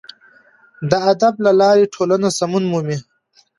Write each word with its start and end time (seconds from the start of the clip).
د 0.89 0.91
ادب 1.11 1.33
له 1.45 1.51
لارې 1.61 1.91
ټولنه 1.95 2.27
سمون 2.39 2.63
مومي. 2.71 2.97